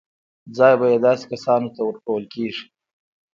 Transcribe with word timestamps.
ځای 0.57 0.73
به 0.79 0.85
یې 0.91 0.97
داسې 1.07 1.25
کسانو 1.31 1.67
ته 1.75 1.81
ورکول 1.83 2.23
کېږي. 2.33 2.65